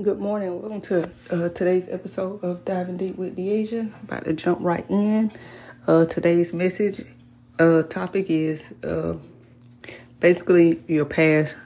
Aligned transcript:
Good 0.00 0.20
morning. 0.20 0.62
Welcome 0.62 0.80
to 0.82 1.10
uh, 1.32 1.48
today's 1.48 1.88
episode 1.88 2.44
of 2.44 2.64
Diving 2.64 2.98
Deep 2.98 3.16
with 3.16 3.36
Deasia. 3.36 3.90
About 4.04 4.26
to 4.26 4.32
jump 4.32 4.60
right 4.60 4.88
in. 4.88 5.32
Uh, 5.88 6.04
today's 6.04 6.52
message 6.52 7.04
uh, 7.58 7.82
topic 7.82 8.26
is 8.28 8.72
uh, 8.84 9.16
basically 10.20 10.80
your 10.86 11.04
past 11.04 11.56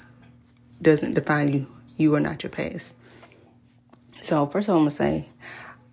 doesn't 0.81 1.13
define 1.13 1.53
you. 1.53 1.67
You 1.99 2.15
are 2.15 2.21
not 2.21 2.43
your 2.43 2.49
past. 2.49 2.95
So 4.23 4.47
first 4.47 4.67
of 4.67 4.73
all, 4.73 4.79
I'm 4.79 4.85
gonna 4.85 4.93
say, 4.93 5.29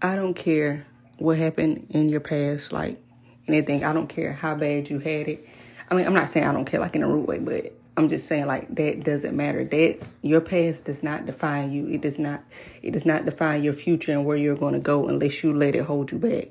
I 0.02 0.16
don't 0.16 0.34
care 0.34 0.86
what 1.18 1.38
happened 1.38 1.88
in 1.90 2.08
your 2.08 2.22
past, 2.22 2.72
like 2.72 3.04
anything. 3.50 3.84
I 3.84 3.92
don't 3.92 4.08
care 4.08 4.32
how 4.32 4.56
bad 4.56 4.90
you 4.90 5.00
had 5.00 5.28
it. 5.28 5.46
I 5.92 5.96
mean, 5.96 6.06
I'm 6.06 6.14
not 6.14 6.30
saying 6.30 6.48
I 6.48 6.54
don't 6.54 6.64
care 6.64 6.80
like 6.80 6.96
in 6.96 7.04
a 7.04 7.08
rude 7.10 7.28
way, 7.28 7.40
but 7.40 7.74
I'm 8.00 8.08
just 8.08 8.28
saying 8.28 8.48
like 8.48 8.74
that 8.76 9.04
doesn't 9.04 9.36
matter. 9.36 9.66
That 9.66 10.00
your 10.22 10.40
past 10.40 10.86
does 10.86 11.04
not 11.04 11.26
define 11.26 11.74
you. 11.74 11.86
It 11.90 12.00
does 12.00 12.18
not 12.18 12.42
it 12.82 12.92
does 12.92 13.06
not 13.06 13.26
define 13.26 13.62
your 13.62 13.74
future 13.74 14.14
and 14.14 14.26
where 14.26 14.38
you're 14.38 14.56
going 14.56 14.74
to 14.74 14.80
go 14.80 15.10
unless 15.10 15.44
you 15.44 15.52
let 15.52 15.76
it 15.76 15.84
hold 15.84 16.14
you 16.14 16.18
back. 16.18 16.48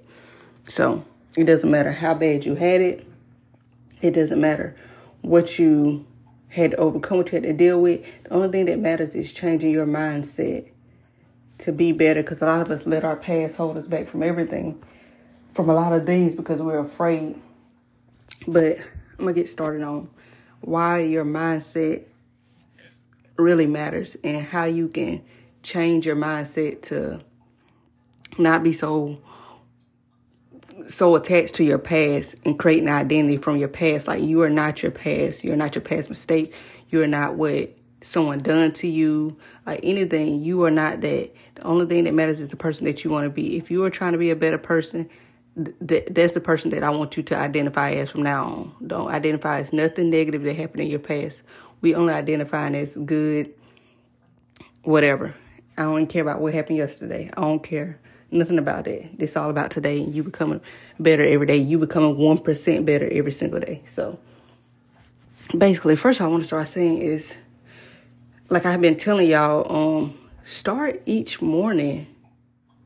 So, 0.69 1.03
it 1.39 1.45
doesn't 1.45 1.71
matter 1.71 1.91
how 1.91 2.13
bad 2.13 2.45
you 2.45 2.55
had 2.55 2.83
it. 2.83 3.07
It 4.03 4.11
doesn't 4.11 4.39
matter 4.39 4.77
what 5.23 5.59
you 5.59 6.07
had 6.49 6.73
to 6.73 6.77
overcome, 6.77 7.17
what 7.17 7.33
you 7.33 7.37
had 7.37 7.45
to 7.45 7.55
deal 7.55 7.81
with. 7.81 8.05
The 8.25 8.35
only 8.35 8.51
thing 8.51 8.67
that 8.67 8.79
matters 8.79 9.15
is 9.15 9.33
changing 9.33 9.71
your 9.71 9.87
mindset 9.87 10.69
to 11.59 11.73
be 11.73 11.93
better 11.93 12.23
because 12.23 12.43
a 12.43 12.47
lot 12.47 12.61
of 12.61 12.71
us 12.71 12.87
let 12.87 13.05
our 13.05 13.17
past 13.17 13.57
hold 13.57 13.79
us 13.79 13.87
back 13.87 14.07
from 14.07 14.23
everything, 14.23 14.83
from 15.55 15.71
a 15.71 15.75
lot 15.75 15.95
of 15.95 16.05
things 16.05 16.35
because 16.35 16.61
we're 16.61 16.79
afraid. 16.79 17.41
But 18.47 18.77
I'm 19.19 19.25
going 19.25 19.35
to 19.35 19.41
get 19.41 19.49
started 19.49 19.83
on 19.83 20.11
why 20.61 21.01
your 21.01 21.25
mindset 21.25 22.05
really 23.37 23.67
matters 23.67 24.17
and 24.25 24.45
how 24.45 24.65
you 24.65 24.89
can 24.89 25.23
change 25.63 26.07
your 26.07 26.17
mindset 26.17 26.83
to 26.83 27.21
not 28.39 28.63
be 28.63 28.73
so 28.73 29.21
so 30.87 31.17
attached 31.17 31.55
to 31.57 31.65
your 31.65 31.79
past 31.79 32.37
and 32.45 32.59
create 32.59 32.83
an 32.83 32.89
identity 32.89 33.37
from 33.37 33.57
your 33.57 33.69
past. 33.69 34.09
Like 34.09 34.23
you 34.23 34.43
are 34.43 34.51
not 34.51 34.83
your 34.83 34.93
past. 34.93 35.45
You're 35.45 35.57
not 35.57 35.75
your 35.75 35.83
past 35.83 36.09
mistake. 36.09 36.55
You're 36.89 37.07
not 37.07 37.35
what 37.35 37.77
someone 38.01 38.39
done 38.39 38.73
to 38.73 38.89
you. 38.89 39.37
Like 39.67 39.81
anything. 39.83 40.41
You 40.43 40.65
are 40.65 40.71
not 40.71 41.01
that. 41.03 41.35
The 41.57 41.63
only 41.65 41.87
thing 41.87 42.05
that 42.05 42.15
matters 42.15 42.41
is 42.41 42.49
the 42.49 42.57
person 42.57 42.87
that 42.87 43.05
you 43.05 43.11
want 43.11 43.25
to 43.25 43.31
be. 43.31 43.57
If 43.57 43.71
you 43.71 43.85
are 43.85 43.91
trying 43.91 44.13
to 44.13 44.19
be 44.19 44.31
a 44.31 44.37
better 44.37 44.59
person 44.59 45.11
th- 45.87 46.09
that's 46.11 46.33
the 46.33 46.41
person 46.41 46.71
that 46.71 46.83
I 46.83 46.91
want 46.91 47.17
you 47.17 47.23
to 47.25 47.37
identify 47.37 47.93
as 47.93 48.11
from 48.11 48.23
now 48.23 48.45
on. 48.45 48.75
Don't 48.87 49.09
identify 49.09 49.61
as 49.61 49.73
nothing 49.73 50.11
negative 50.11 50.43
that 50.45 50.57
happened 50.57 50.81
in 50.81 50.89
your 50.89 50.99
past. 50.99 51.43
We 51.81 51.95
only 51.95 52.13
identify 52.13 52.69
as 52.69 52.97
good, 52.97 53.53
whatever. 54.83 55.35
I 55.77 55.83
don't 55.83 56.07
care 56.07 56.23
about 56.23 56.41
what 56.41 56.55
happened 56.55 56.79
yesterday. 56.79 57.31
I 57.37 57.41
don't 57.41 57.63
care 57.63 58.01
nothing 58.31 58.59
about 58.59 58.85
that. 58.85 59.09
It's 59.19 59.37
all 59.37 59.51
about 59.51 59.71
today. 59.71 59.99
You 59.99 60.23
becoming 60.23 60.61
better 60.99 61.25
every 61.25 61.47
day. 61.47 61.59
You 61.59 61.79
becoming 61.79 62.19
one 62.19 62.39
percent 62.39 62.85
better 62.85 63.09
every 63.11 63.33
single 63.33 63.61
day. 63.61 63.83
So 63.91 64.19
basically, 65.57 65.97
first 65.97 66.21
I 66.21 66.27
want 66.27 66.43
to 66.43 66.47
start 66.47 66.69
saying 66.69 66.99
is, 66.99 67.37
like 68.49 68.67
I've 68.67 68.81
been 68.81 68.97
telling 68.97 69.29
y'all, 69.29 69.71
um, 69.73 70.19
start 70.43 71.01
each 71.07 71.41
morning 71.41 72.07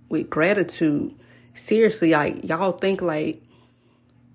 with 0.08 0.28
gratitude 0.28 1.14
seriously, 1.54 2.10
like 2.12 2.44
y'all 2.44 2.72
think 2.72 3.02
like 3.02 3.42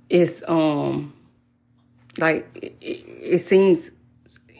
it's 0.09 0.47
um 0.47 1.13
like 2.17 2.47
it, 2.61 2.75
it 2.81 3.39
seems 3.39 3.91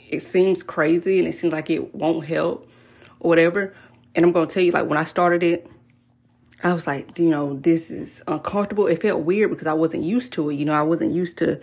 it 0.10 0.22
seems 0.22 0.64
crazy 0.64 1.20
and 1.20 1.28
it 1.28 1.34
seems 1.34 1.54
like 1.54 1.70
it 1.70 1.94
won't 1.94 2.26
help 2.26 2.68
or 3.20 3.30
whatever. 3.30 3.74
And 4.16 4.26
I'm 4.26 4.32
gonna 4.32 4.48
tell 4.48 4.64
you, 4.64 4.72
like 4.72 4.88
when 4.88 4.98
I 4.98 5.04
started 5.04 5.44
it, 5.44 5.70
I 6.64 6.74
was 6.74 6.88
like, 6.88 7.20
you 7.20 7.30
know, 7.30 7.56
this 7.56 7.92
is 7.92 8.24
uncomfortable. 8.28 8.88
It 8.88 9.02
felt 9.02 9.22
weird 9.22 9.50
because 9.50 9.68
I 9.68 9.74
wasn't 9.74 10.04
used 10.04 10.34
to 10.34 10.50
it. 10.50 10.56
You 10.56 10.66
know, 10.66 10.74
I 10.74 10.82
wasn't 10.82 11.14
used 11.14 11.38
to 11.40 11.60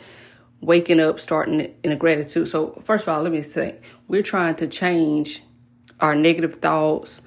waking 0.61 1.01
up, 1.01 1.19
starting 1.21 1.75
in 1.83 1.93
a 1.93 1.97
gratitude. 1.97 2.49
So 2.49 2.81
first 2.85 3.07
of 3.07 3.09
all, 3.15 3.23
let 3.23 3.33
me 3.33 3.43
say, 3.43 3.77
we're 4.09 4.23
trying 4.23 4.55
to 4.57 4.69
change 4.69 5.43
our 6.01 6.15
negative 6.15 6.55
thoughts, 6.57 7.21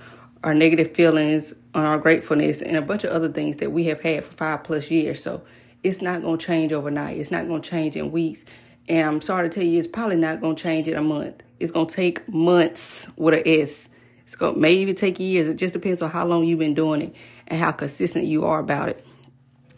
our 0.43 0.53
negative 0.53 0.95
feelings, 0.95 1.53
on 1.77 1.85
our 1.85 1.99
gratefulness, 1.99 2.61
and 2.61 2.75
a 2.75 2.81
bunch 2.81 3.03
of 3.03 3.11
other 3.11 3.29
things 3.29 3.57
that 3.57 3.71
we 3.71 3.85
have 3.85 4.01
had 4.01 4.23
for 4.23 4.31
five 4.31 4.63
plus 4.63 4.89
years. 4.89 5.21
So 5.21 5.43
it's 5.83 6.01
not 6.01 6.23
going 6.23 6.39
to 6.39 6.45
change 6.45 6.73
overnight. 6.73 7.17
It's 7.17 7.29
not 7.29 7.47
going 7.47 7.61
to 7.61 7.69
change 7.69 7.95
in 7.95 8.11
weeks. 8.11 8.45
And 8.89 9.07
I'm 9.07 9.21
sorry 9.21 9.47
to 9.47 9.53
tell 9.53 9.67
you, 9.67 9.77
it's 9.77 9.87
probably 9.87 10.15
not 10.15 10.41
going 10.41 10.55
to 10.55 10.63
change 10.63 10.87
in 10.87 10.95
a 10.95 11.01
month. 11.01 11.43
It's 11.59 11.71
going 11.71 11.85
to 11.85 11.95
take 11.95 12.27
months 12.27 13.07
with 13.15 13.35
an 13.35 13.43
S. 13.45 13.89
It's 14.23 14.35
going 14.35 14.55
to 14.55 14.59
maybe 14.59 14.93
take 14.95 15.19
years. 15.19 15.47
It 15.47 15.57
just 15.57 15.73
depends 15.73 16.01
on 16.01 16.09
how 16.09 16.25
long 16.25 16.45
you've 16.45 16.59
been 16.59 16.73
doing 16.73 17.01
it 17.01 17.15
and 17.47 17.59
how 17.59 17.71
consistent 17.71 18.25
you 18.25 18.45
are 18.45 18.59
about 18.59 18.89
it. 18.89 19.05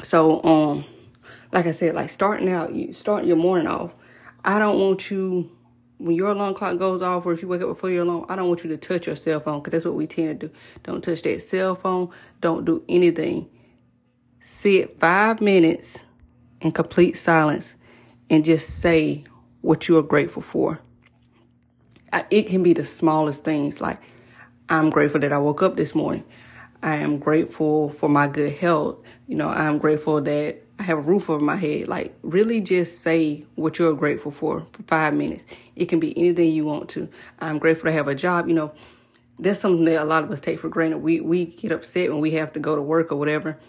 So, 0.02 0.42
um, 0.44 0.86
like 1.52 1.66
I 1.66 1.72
said, 1.72 1.96
like 1.96 2.10
starting 2.10 2.50
out, 2.50 2.74
you 2.74 2.94
starting 2.94 3.28
your 3.28 3.38
morning 3.38 3.68
off. 3.68 3.94
I 4.46 4.58
don't 4.58 4.80
want 4.80 5.12
you 5.12 5.52
when 6.00 6.16
your 6.16 6.30
alarm 6.30 6.54
clock 6.54 6.80
goes 6.80 7.02
off 7.02 7.26
or 7.26 7.34
if 7.34 7.42
you 7.42 7.48
wake 7.48 7.62
up 7.62 7.68
before 7.68 7.92
your 7.92 8.04
alarm, 8.04 8.26
I 8.30 8.36
don't 8.36 8.48
want 8.48 8.64
you 8.64 8.70
to 8.70 8.78
touch 8.78 9.06
your 9.06 9.16
cell 9.16 9.40
phone 9.40 9.60
because 9.60 9.72
that's 9.72 9.86
what 9.86 9.96
we 9.96 10.08
tend 10.08 10.40
to 10.40 10.48
do. 10.48 10.54
Don't 10.84 11.04
touch 11.04 11.22
that 11.24 11.42
cell 11.42 11.76
phone. 11.76 12.10
Don't 12.42 12.66
do 12.66 12.84
anything. 12.90 13.50
Sit 14.40 14.98
five 15.00 15.42
minutes 15.42 16.00
in 16.62 16.72
complete 16.72 17.18
silence 17.18 17.76
and 18.30 18.46
just 18.46 18.80
say 18.80 19.26
what 19.62 19.88
you 19.88 19.98
are 19.98 20.04
grateful 20.04 20.42
for. 20.42 20.80
It 22.32 22.44
can 22.44 22.64
be 22.64 22.74
the 22.74 22.86
smallest 22.86 23.44
things 23.44 23.82
like, 23.82 24.02
I'm 24.70 24.90
grateful 24.90 25.20
that 25.20 25.34
I 25.34 25.38
woke 25.38 25.62
up 25.62 25.76
this 25.76 25.94
morning. 25.94 26.24
I 26.82 26.96
am 26.96 27.20
grateful 27.20 27.90
for 27.90 28.08
my 28.08 28.28
good 28.28 28.54
health. 28.54 29.04
You 29.28 29.36
know, 29.36 29.50
I'm 29.50 29.80
grateful 29.80 30.22
that 30.22 30.64
I 30.80 30.84
have 30.84 30.98
a 30.98 31.02
roof 31.02 31.30
over 31.30 31.44
my 31.44 31.58
head. 31.58 31.90
Like, 31.90 32.18
really 32.24 32.62
just 32.62 33.02
say 33.02 33.46
what 33.56 33.78
you're 33.78 33.94
grateful 33.94 34.32
for 34.32 34.66
for 34.72 34.84
five 34.84 35.14
minutes. 35.14 35.46
It 35.76 35.86
can 35.86 36.00
be 36.00 36.18
anything 36.18 36.52
you 36.52 36.66
want 36.66 36.90
to. 36.92 37.10
I'm 37.40 37.60
grateful 37.60 37.90
to 37.90 37.92
have 37.92 38.08
a 38.08 38.16
job. 38.16 38.48
You 38.48 38.56
know, 38.56 38.72
that's 39.38 39.60
something 39.60 39.84
that 39.86 40.02
a 40.02 40.06
lot 40.06 40.24
of 40.24 40.32
us 40.32 40.40
take 40.40 40.60
for 40.60 40.70
granted. 40.70 41.00
We 41.00 41.20
we 41.20 41.46
get 41.46 41.74
upset 41.74 42.10
when 42.12 42.22
we 42.22 42.32
have 42.32 42.54
to 42.54 42.60
go 42.60 42.76
to 42.76 42.82
work 42.82 43.12
or 43.12 43.18
whatever. 43.18 43.60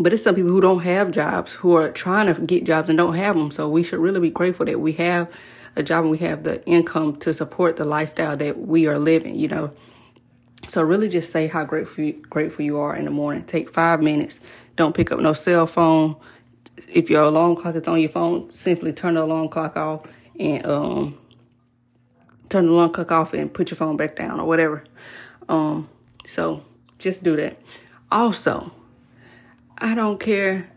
But 0.00 0.12
it's 0.12 0.22
some 0.22 0.34
people 0.34 0.50
who 0.50 0.60
don't 0.60 0.82
have 0.82 1.10
jobs, 1.12 1.52
who 1.52 1.76
are 1.76 1.90
trying 1.90 2.32
to 2.34 2.40
get 2.40 2.64
jobs 2.64 2.88
and 2.88 2.98
don't 2.98 3.14
have 3.14 3.36
them. 3.36 3.50
So 3.50 3.68
we 3.68 3.82
should 3.82 4.00
really 4.00 4.20
be 4.20 4.30
grateful 4.30 4.66
that 4.66 4.80
we 4.80 4.92
have 4.94 5.32
a 5.76 5.82
job 5.82 6.02
and 6.02 6.10
we 6.10 6.18
have 6.18 6.42
the 6.42 6.62
income 6.66 7.16
to 7.16 7.32
support 7.32 7.76
the 7.76 7.84
lifestyle 7.84 8.36
that 8.36 8.58
we 8.58 8.88
are 8.88 8.98
living, 8.98 9.36
you 9.36 9.48
know. 9.48 9.72
So 10.68 10.82
really 10.82 11.08
just 11.08 11.30
say 11.30 11.46
how 11.46 11.64
grateful 11.64 12.04
you, 12.04 12.12
grateful 12.28 12.64
you 12.64 12.78
are 12.78 12.96
in 12.96 13.04
the 13.04 13.10
morning. 13.10 13.44
Take 13.44 13.70
five 13.70 14.02
minutes. 14.02 14.40
Don't 14.74 14.94
pick 14.94 15.12
up 15.12 15.20
no 15.20 15.32
cell 15.32 15.66
phone. 15.66 16.16
If 16.92 17.08
your 17.08 17.22
alarm 17.22 17.56
clock 17.56 17.74
is 17.74 17.88
on 17.88 18.00
your 18.00 18.08
phone, 18.08 18.50
simply 18.50 18.92
turn 18.92 19.14
the 19.14 19.22
alarm 19.22 19.48
clock 19.48 19.76
off 19.76 20.06
and 20.38 20.66
um, 20.66 21.18
turn 22.48 22.66
the 22.66 22.72
alarm 22.72 22.92
clock 22.92 23.12
off 23.12 23.32
and 23.32 23.52
put 23.52 23.70
your 23.70 23.76
phone 23.76 23.96
back 23.96 24.16
down 24.16 24.40
or 24.40 24.46
whatever. 24.46 24.84
Um, 25.48 25.88
so 26.24 26.62
just 26.98 27.22
do 27.22 27.36
that. 27.36 27.58
Also, 28.10 28.72
I 29.78 29.94
don't 29.94 30.18
care 30.18 30.70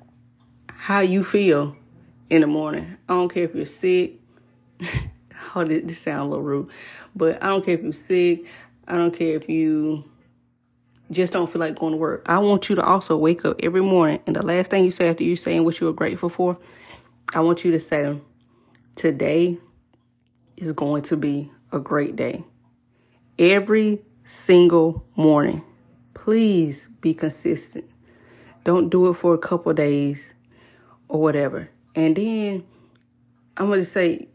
how 0.71 0.99
you 0.99 1.23
feel 1.23 1.75
in 2.29 2.41
the 2.41 2.47
morning. 2.47 2.97
I 3.07 3.13
don't 3.13 3.33
care 3.33 3.43
if 3.43 3.55
you're 3.55 3.65
sick. 3.65 4.19
How 5.33 5.63
did 5.63 5.87
this 5.87 5.99
sound 5.99 6.21
a 6.21 6.25
little 6.25 6.43
rude? 6.43 6.69
But 7.15 7.41
I 7.41 7.47
don't 7.47 7.65
care 7.65 7.75
if 7.75 7.81
you're 7.81 7.91
sick. 7.91 8.45
I 8.89 8.97
don't 8.97 9.15
care 9.15 9.35
if 9.35 9.47
you 9.47 10.03
just 11.11 11.33
don't 11.33 11.49
feel 11.49 11.59
like 11.59 11.75
going 11.75 11.93
to 11.93 11.97
work. 11.97 12.23
I 12.27 12.39
want 12.39 12.69
you 12.69 12.75
to 12.75 12.83
also 12.83 13.17
wake 13.17 13.45
up 13.45 13.59
every 13.63 13.81
morning 13.81 14.19
and 14.27 14.35
the 14.35 14.43
last 14.43 14.71
thing 14.71 14.83
you 14.83 14.91
say 14.91 15.09
after 15.09 15.23
you 15.23 15.35
saying 15.35 15.63
what 15.63 15.79
you 15.79 15.87
are 15.87 15.93
grateful 15.93 16.29
for, 16.29 16.57
I 17.33 17.41
want 17.41 17.63
you 17.63 17.71
to 17.71 17.79
say, 17.79 18.19
today 18.95 19.57
is 20.57 20.73
going 20.73 21.03
to 21.03 21.17
be 21.17 21.51
a 21.71 21.79
great 21.79 22.15
day. 22.15 22.43
Every 23.37 24.01
single 24.29 25.03
morning. 25.15 25.63
Please 26.13 26.87
be 27.01 27.15
consistent. 27.15 27.85
Don't 28.63 28.89
do 28.89 29.09
it 29.09 29.15
for 29.15 29.33
a 29.33 29.39
couple 29.39 29.73
days 29.73 30.33
or 31.07 31.19
whatever. 31.19 31.69
And 31.95 32.15
then 32.15 32.63
I'm 33.57 33.67
going 33.67 33.79
to 33.79 33.85
say, 33.85 34.27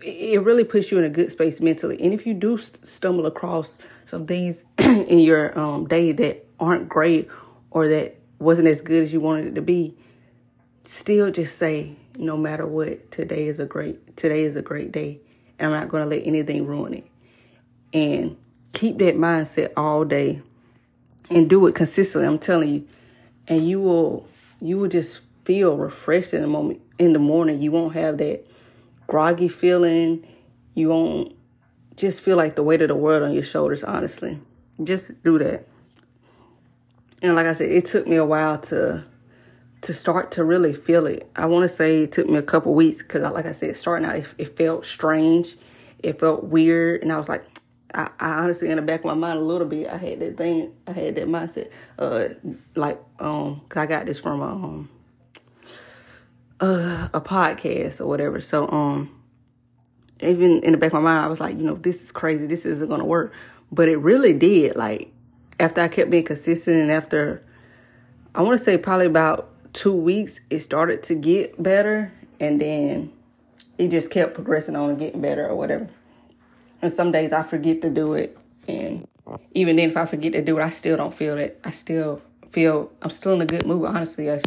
it 0.00 0.42
really 0.42 0.64
puts 0.64 0.90
you 0.90 0.98
in 0.98 1.04
a 1.04 1.08
good 1.08 1.32
space 1.32 1.60
mentally. 1.60 2.00
And 2.00 2.12
if 2.12 2.26
you 2.26 2.34
do 2.34 2.58
stumble 2.58 3.26
across 3.26 3.78
some 4.06 4.26
things 4.26 4.64
in 4.78 5.18
your 5.18 5.58
um, 5.58 5.86
day 5.86 6.12
that 6.12 6.46
aren't 6.60 6.88
great 6.88 7.28
or 7.70 7.88
that 7.88 8.16
wasn't 8.38 8.68
as 8.68 8.80
good 8.80 9.02
as 9.02 9.12
you 9.12 9.20
wanted 9.20 9.46
it 9.46 9.54
to 9.56 9.62
be, 9.62 9.96
still 10.82 11.30
just 11.30 11.58
say, 11.58 11.96
no 12.16 12.36
matter 12.36 12.66
what, 12.66 13.10
today 13.10 13.46
is 13.46 13.60
a 13.60 13.66
great 13.66 14.16
today 14.16 14.42
is 14.42 14.56
a 14.56 14.62
great 14.62 14.90
day, 14.90 15.20
and 15.58 15.72
I'm 15.72 15.80
not 15.80 15.88
going 15.88 16.02
to 16.02 16.08
let 16.08 16.26
anything 16.26 16.66
ruin 16.66 16.94
it. 16.94 17.06
And 17.92 18.36
keep 18.72 18.98
that 18.98 19.16
mindset 19.16 19.72
all 19.76 20.04
day, 20.04 20.42
and 21.30 21.48
do 21.48 21.66
it 21.66 21.74
consistently. 21.74 22.26
I'm 22.26 22.38
telling 22.38 22.68
you, 22.68 22.88
and 23.46 23.68
you 23.68 23.80
will 23.80 24.26
you 24.60 24.78
will 24.78 24.88
just 24.88 25.22
feel 25.44 25.76
refreshed 25.76 26.34
in 26.34 26.42
the 26.42 26.48
moment 26.48 26.80
in 26.98 27.12
the 27.12 27.18
morning. 27.18 27.60
You 27.60 27.70
won't 27.70 27.94
have 27.94 28.18
that 28.18 28.44
groggy 29.08 29.48
feeling. 29.48 30.24
You 30.74 30.90
won't 30.90 31.34
just 31.96 32.20
feel 32.20 32.36
like 32.36 32.54
the 32.54 32.62
weight 32.62 32.80
of 32.80 32.88
the 32.88 32.94
world 32.94 33.24
on 33.24 33.32
your 33.32 33.42
shoulders, 33.42 33.82
honestly. 33.82 34.38
just 34.84 35.20
do 35.24 35.38
that. 35.38 35.66
And 37.20 37.34
like 37.34 37.46
I 37.46 37.52
said, 37.52 37.72
it 37.72 37.86
took 37.86 38.06
me 38.06 38.14
a 38.14 38.24
while 38.24 38.58
to 38.58 39.04
to 39.80 39.94
start 39.94 40.32
to 40.32 40.44
really 40.44 40.72
feel 40.72 41.06
it. 41.06 41.30
I 41.36 41.46
want 41.46 41.68
to 41.68 41.68
say 41.68 42.02
it 42.02 42.12
took 42.12 42.28
me 42.28 42.36
a 42.36 42.42
couple 42.42 42.74
weeks 42.74 42.98
because, 42.98 43.22
like 43.32 43.46
I 43.46 43.52
said, 43.52 43.76
starting 43.76 44.08
out, 44.08 44.16
it, 44.16 44.34
it, 44.36 44.56
felt 44.56 44.84
strange. 44.84 45.56
It 46.00 46.18
felt 46.18 46.44
weird. 46.44 47.02
And 47.02 47.12
I 47.12 47.18
was 47.18 47.28
like, 47.28 47.44
I, 47.94 48.10
I, 48.18 48.30
honestly, 48.40 48.70
in 48.70 48.76
the 48.76 48.82
back 48.82 49.00
of 49.00 49.06
my 49.06 49.14
mind, 49.14 49.38
a 49.38 49.42
little 49.42 49.68
bit, 49.68 49.88
I 49.88 49.96
had 49.96 50.18
that 50.18 50.36
thing, 50.36 50.72
I 50.88 50.92
had 50.92 51.14
that 51.14 51.28
mindset. 51.28 51.70
Uh, 51.96 52.34
like, 52.74 53.00
um, 53.20 53.60
I 53.76 53.86
got 53.86 54.06
this 54.06 54.20
from, 54.20 54.42
um, 54.42 54.88
uh, 56.60 57.08
a 57.12 57.20
podcast 57.20 58.00
or 58.00 58.06
whatever. 58.06 58.40
So, 58.40 58.68
um, 58.70 59.14
even 60.20 60.62
in 60.62 60.72
the 60.72 60.78
back 60.78 60.88
of 60.88 60.94
my 60.94 61.00
mind, 61.00 61.24
I 61.24 61.28
was 61.28 61.40
like, 61.40 61.56
you 61.56 61.62
know, 61.62 61.74
this 61.74 62.02
is 62.02 62.12
crazy. 62.12 62.46
This 62.46 62.66
isn't 62.66 62.88
to 62.88 63.04
work. 63.04 63.32
But 63.70 63.88
it 63.88 63.96
really 63.96 64.32
did. 64.32 64.76
Like, 64.76 65.12
after 65.60 65.80
I 65.80 65.88
kept 65.88 66.10
being 66.10 66.24
consistent 66.24 66.76
and 66.76 66.90
after, 66.90 67.44
I 68.34 68.42
want 68.42 68.58
to 68.58 68.64
say 68.64 68.78
probably 68.78 69.06
about 69.06 69.50
two 69.72 69.94
weeks, 69.94 70.40
it 70.50 70.60
started 70.60 71.02
to 71.04 71.14
get 71.14 71.62
better. 71.62 72.12
And 72.40 72.60
then 72.60 73.12
it 73.76 73.88
just 73.88 74.10
kept 74.10 74.34
progressing 74.34 74.76
on 74.76 74.90
and 74.90 74.98
getting 74.98 75.20
better 75.20 75.46
or 75.46 75.56
whatever. 75.56 75.88
And 76.82 76.92
some 76.92 77.12
days 77.12 77.32
I 77.32 77.42
forget 77.42 77.82
to 77.82 77.90
do 77.90 78.14
it. 78.14 78.36
And 78.66 79.06
even 79.52 79.76
then, 79.76 79.90
if 79.90 79.96
I 79.96 80.06
forget 80.06 80.32
to 80.32 80.42
do 80.42 80.58
it, 80.58 80.62
I 80.62 80.68
still 80.68 80.96
don't 80.96 81.14
feel 81.14 81.36
it. 81.38 81.60
I 81.64 81.70
still 81.70 82.22
feel, 82.50 82.90
I'm 83.02 83.10
still 83.10 83.34
in 83.34 83.42
a 83.42 83.46
good 83.46 83.66
mood, 83.66 83.86
honestly, 83.86 84.30
I, 84.30 84.40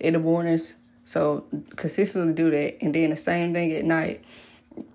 in 0.00 0.14
the 0.14 0.18
mornings. 0.18 0.74
So 1.04 1.46
consistently 1.76 2.32
do 2.32 2.50
that. 2.50 2.82
And 2.82 2.94
then 2.94 3.10
the 3.10 3.16
same 3.16 3.52
thing 3.52 3.72
at 3.72 3.84
night. 3.84 4.24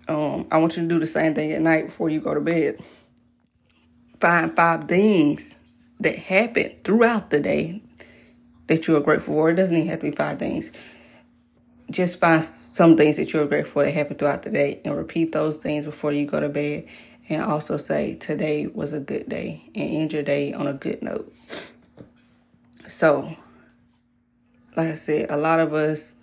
Um, 0.08 0.48
I 0.52 0.58
want 0.58 0.78
you 0.78 0.84
to 0.84 0.90
do 0.90 1.00
the 1.00 1.08
same 1.08 1.36
thing 1.36 1.52
at 1.52 1.62
night 1.62 1.88
before 1.88 2.10
you 2.10 2.20
go 2.20 2.34
to 2.34 2.40
bed. 2.40 2.80
Find 4.20 4.56
five 4.56 4.86
things 4.86 5.56
that 6.00 6.18
happen 6.18 6.76
throughout 6.84 7.30
the 7.30 7.40
day 7.40 7.82
that 8.68 8.88
you 8.88 8.96
are 8.96 9.02
grateful 9.02 9.34
for. 9.34 9.50
It 9.50 9.56
doesn't 9.56 9.76
even 9.76 9.90
have 9.90 10.00
to 10.00 10.10
be 10.10 10.16
five 10.16 10.40
things. 10.40 10.72
Just 11.90 12.20
find 12.20 12.44
some 12.44 12.98
things 12.98 13.16
that 13.18 13.32
you're 13.32 13.46
grateful 13.46 13.74
for 13.74 13.86
that 13.86 13.92
happen 13.92 14.18
throughout 14.18 14.44
the 14.44 14.50
day 14.50 14.82
and 14.84 14.96
repeat 14.96 15.32
those 15.32 15.58
things 15.58 15.86
before 15.86 16.12
you 16.12 16.26
go 16.26 16.40
to 16.40 16.50
bed. 16.50 16.88
And 17.30 17.42
also 17.44 17.78
say, 17.78 18.16
today 18.16 18.68
was 18.68 18.94
a 18.94 19.00
good 19.00 19.28
day 19.28 19.70
and 19.76 19.90
end 19.90 20.14
your 20.14 20.24
day 20.24 20.54
on 20.54 20.68
a 20.68 20.74
good 20.74 21.02
note. 21.02 21.34
So, 22.88 23.36
like 24.78 24.90
I 24.90 24.96
said, 24.96 25.30
a 25.30 25.38
lot 25.38 25.60
of 25.60 25.74
us 25.74 26.14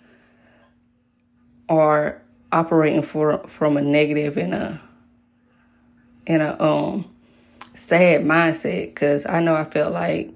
are 1.67 2.21
operating 2.51 3.01
for 3.01 3.39
from 3.49 3.77
a 3.77 3.81
negative 3.81 4.37
and 4.37 4.53
a 4.53 4.81
and 6.25 6.41
a 6.41 6.63
um 6.63 7.11
sad 7.73 8.21
mindset 8.21 8.87
because 8.87 9.25
I 9.27 9.41
know 9.41 9.55
I 9.55 9.65
felt 9.65 9.93
like 9.93 10.33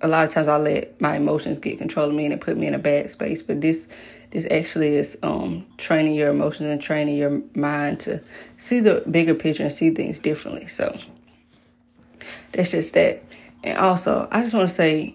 a 0.00 0.08
lot 0.08 0.26
of 0.26 0.32
times 0.32 0.48
I 0.48 0.58
let 0.58 1.00
my 1.00 1.16
emotions 1.16 1.58
get 1.58 1.78
control 1.78 2.08
of 2.10 2.14
me 2.14 2.26
and 2.26 2.34
it 2.34 2.40
put 2.40 2.56
me 2.56 2.66
in 2.66 2.74
a 2.74 2.78
bad 2.78 3.10
space. 3.10 3.42
But 3.42 3.60
this 3.60 3.88
this 4.30 4.46
actually 4.50 4.96
is 4.96 5.16
um, 5.22 5.64
training 5.78 6.14
your 6.14 6.28
emotions 6.30 6.68
and 6.68 6.80
training 6.80 7.16
your 7.16 7.40
mind 7.54 8.00
to 8.00 8.20
see 8.56 8.80
the 8.80 9.02
bigger 9.10 9.34
picture 9.34 9.62
and 9.62 9.72
see 9.72 9.90
things 9.90 10.20
differently. 10.20 10.66
So 10.68 10.98
that's 12.52 12.72
just 12.72 12.94
that. 12.94 13.22
And 13.62 13.78
also, 13.78 14.28
I 14.30 14.42
just 14.42 14.52
want 14.52 14.68
to 14.68 14.74
say 14.74 15.14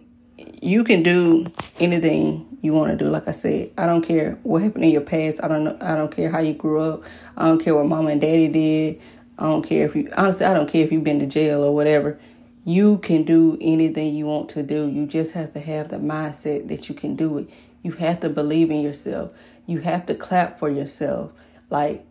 you 0.62 0.84
can 0.84 1.04
do 1.04 1.52
anything 1.80 2.58
you 2.62 2.74
want 2.74 2.92
to 2.92 2.98
do. 2.98 3.10
Like 3.10 3.28
I 3.28 3.32
said, 3.32 3.72
I 3.78 3.86
don't 3.86 4.02
care 4.02 4.38
what 4.44 4.62
happened 4.62 4.86
in 4.86 4.92
your 4.92 5.02
past. 5.02 5.44
I 5.44 5.48
don't 5.48 5.64
know. 5.64 5.78
I 5.82 5.96
don't 5.96 6.14
care 6.14 6.30
how 6.30 6.40
you 6.40 6.54
grew 6.54 6.82
up. 6.82 7.04
I 7.38 7.48
don't 7.48 7.64
care 7.64 7.76
what 7.76 7.86
mama 7.86 8.10
and 8.10 8.22
daddy 8.22 8.48
did. 8.48 9.02
I 9.38 9.44
don't 9.44 9.64
care 9.64 9.86
if 9.86 9.96
you 9.96 10.10
honestly. 10.18 10.46
I 10.46 10.54
don't 10.54 10.70
care 10.70 10.84
if 10.84 10.92
you've 10.92 11.04
been 11.04 11.20
to 11.20 11.26
jail 11.26 11.64
or 11.64 11.74
whatever. 11.74 12.20
You 12.66 12.98
can 13.00 13.24
do 13.24 13.58
anything 13.62 14.14
you 14.14 14.26
want 14.26 14.50
to 14.50 14.64
do. 14.64 14.90
You 14.90 15.08
just 15.08 15.32
have 15.32 15.54
to 15.54 15.60
have 15.60 15.90
the 15.90 15.98
mindset 15.98 16.68
that 16.68 16.90
you 16.90 16.96
can 16.96 17.16
do 17.16 17.38
it. 17.40 17.50
You 17.82 17.92
have 17.94 18.20
to 18.20 18.30
believe 18.30 18.70
in 18.70 18.82
yourself. 18.82 19.32
You 19.66 19.80
have 19.80 20.06
to 20.08 20.16
clap 20.16 20.60
for 20.60 20.70
yourself. 20.70 21.32
Like 21.70 22.06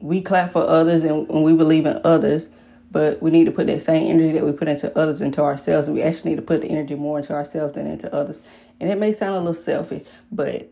we 0.00 0.20
clap 0.20 0.52
for 0.52 0.62
others 0.62 1.04
and, 1.04 1.28
and 1.30 1.44
we 1.44 1.54
believe 1.54 1.86
in 1.86 2.00
others, 2.04 2.48
but 2.94 3.20
we 3.20 3.32
need 3.32 3.44
to 3.44 3.50
put 3.50 3.66
that 3.66 3.82
same 3.82 4.08
energy 4.08 4.30
that 4.30 4.46
we 4.46 4.52
put 4.52 4.68
into 4.68 4.96
others 4.96 5.20
into 5.20 5.42
ourselves. 5.42 5.88
And 5.88 5.96
we 5.96 6.02
actually 6.02 6.30
need 6.30 6.36
to 6.36 6.42
put 6.42 6.60
the 6.60 6.68
energy 6.68 6.94
more 6.94 7.18
into 7.18 7.32
ourselves 7.32 7.74
than 7.74 7.88
into 7.88 8.12
others. 8.14 8.40
And 8.80 8.88
it 8.88 8.98
may 8.98 9.10
sound 9.12 9.34
a 9.34 9.38
little 9.38 9.52
selfish, 9.52 10.06
but 10.30 10.70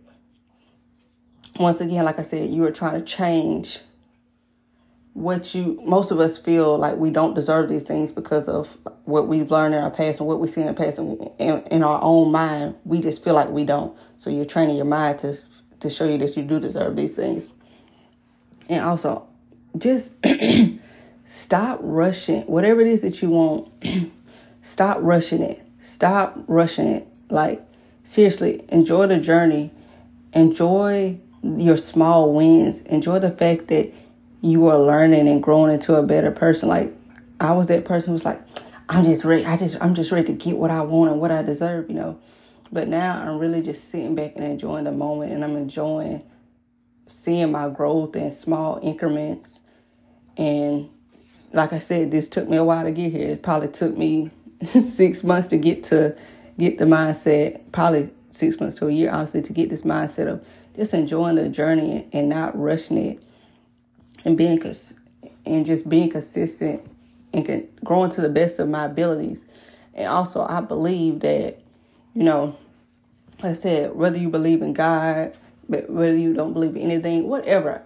once 1.58 1.80
again, 1.80 2.04
like 2.04 2.20
I 2.20 2.22
said, 2.22 2.50
you 2.50 2.64
are 2.64 2.70
trying 2.70 3.00
to 3.00 3.04
change 3.04 3.80
what 5.14 5.52
you 5.52 5.80
most 5.84 6.12
of 6.12 6.20
us 6.20 6.38
feel 6.38 6.78
like 6.78 6.96
we 6.96 7.10
don't 7.10 7.34
deserve 7.34 7.68
these 7.68 7.82
things 7.82 8.12
because 8.12 8.48
of 8.48 8.78
what 9.04 9.26
we've 9.26 9.50
learned 9.50 9.74
in 9.74 9.82
our 9.82 9.90
past 9.90 10.20
and 10.20 10.26
what 10.26 10.40
we 10.40 10.48
see 10.48 10.62
in 10.62 10.68
the 10.68 10.72
past 10.72 10.98
and 10.98 11.20
in, 11.38 11.62
in 11.70 11.82
our 11.82 12.00
own 12.02 12.32
mind 12.32 12.74
we 12.86 12.98
just 12.98 13.22
feel 13.22 13.34
like 13.34 13.50
we 13.50 13.62
don't 13.62 13.94
so 14.16 14.30
you're 14.30 14.46
training 14.46 14.74
your 14.74 14.86
mind 14.86 15.18
to 15.18 15.38
to 15.80 15.90
show 15.90 16.06
you 16.06 16.16
that 16.16 16.34
you 16.34 16.42
do 16.42 16.58
deserve 16.58 16.96
these 16.96 17.14
things 17.14 17.52
and 18.70 18.82
also 18.82 19.28
just 19.76 20.14
stop 21.24 21.78
rushing 21.82 22.42
whatever 22.42 22.80
it 22.80 22.86
is 22.86 23.02
that 23.02 23.22
you 23.22 23.30
want 23.30 23.70
stop 24.62 24.98
rushing 25.00 25.42
it 25.42 25.64
stop 25.78 26.36
rushing 26.46 26.86
it 26.86 27.06
like 27.30 27.62
seriously 28.04 28.64
enjoy 28.68 29.06
the 29.06 29.18
journey 29.18 29.70
enjoy 30.32 31.16
your 31.56 31.76
small 31.76 32.32
wins 32.32 32.82
enjoy 32.82 33.18
the 33.18 33.30
fact 33.30 33.68
that 33.68 33.92
you 34.42 34.66
are 34.66 34.78
learning 34.78 35.28
and 35.28 35.42
growing 35.42 35.72
into 35.72 35.94
a 35.94 36.02
better 36.02 36.30
person. 36.30 36.68
Like 36.68 36.92
I 37.40 37.52
was 37.52 37.68
that 37.68 37.84
person 37.84 38.08
who 38.08 38.12
was 38.12 38.24
like, 38.24 38.42
I'm 38.88 39.04
just 39.04 39.24
ready. 39.24 39.46
I 39.46 39.56
just 39.56 39.80
I'm 39.80 39.94
just 39.94 40.10
ready 40.12 40.26
to 40.26 40.32
get 40.32 40.58
what 40.58 40.70
I 40.70 40.82
want 40.82 41.12
and 41.12 41.20
what 41.20 41.30
I 41.30 41.42
deserve, 41.42 41.88
you 41.88 41.94
know. 41.94 42.18
But 42.70 42.88
now 42.88 43.18
I'm 43.18 43.38
really 43.38 43.62
just 43.62 43.88
sitting 43.88 44.14
back 44.14 44.32
and 44.34 44.44
enjoying 44.44 44.84
the 44.84 44.92
moment, 44.92 45.32
and 45.32 45.44
I'm 45.44 45.56
enjoying 45.56 46.22
seeing 47.06 47.52
my 47.52 47.68
growth 47.68 48.16
in 48.16 48.30
small 48.30 48.80
increments. 48.82 49.60
And 50.36 50.90
like 51.52 51.72
I 51.72 51.78
said, 51.78 52.10
this 52.10 52.28
took 52.28 52.48
me 52.48 52.56
a 52.56 52.64
while 52.64 52.84
to 52.84 52.90
get 52.90 53.12
here. 53.12 53.28
It 53.28 53.42
probably 53.42 53.68
took 53.68 53.96
me 53.96 54.30
six 54.62 55.22
months 55.22 55.48
to 55.48 55.56
get 55.56 55.84
to 55.84 56.16
get 56.58 56.78
the 56.78 56.84
mindset. 56.84 57.72
Probably 57.72 58.10
six 58.30 58.58
months 58.60 58.76
to 58.76 58.88
a 58.88 58.92
year, 58.92 59.10
honestly, 59.10 59.42
to 59.42 59.52
get 59.52 59.68
this 59.68 59.82
mindset 59.82 60.28
of 60.28 60.44
just 60.76 60.94
enjoying 60.94 61.36
the 61.36 61.48
journey 61.48 62.08
and 62.12 62.28
not 62.28 62.58
rushing 62.58 62.96
it 62.96 63.22
and 64.24 64.36
being 64.36 64.58
cons- 64.58 64.94
and 65.44 65.66
just 65.66 65.88
being 65.88 66.08
consistent 66.08 66.84
and 67.34 67.46
con- 67.46 67.68
growing 67.84 68.10
to 68.10 68.20
the 68.20 68.28
best 68.28 68.58
of 68.58 68.68
my 68.68 68.84
abilities. 68.86 69.44
And 69.94 70.08
also, 70.08 70.46
I 70.46 70.60
believe 70.62 71.20
that, 71.20 71.60
you 72.14 72.22
know, 72.22 72.56
like 73.42 73.52
I 73.52 73.54
said, 73.54 73.94
whether 73.94 74.18
you 74.18 74.30
believe 74.30 74.62
in 74.62 74.72
God, 74.72 75.34
but 75.68 75.90
whether 75.90 76.16
you 76.16 76.32
don't 76.32 76.52
believe 76.52 76.76
in 76.76 76.82
anything, 76.82 77.28
whatever, 77.28 77.82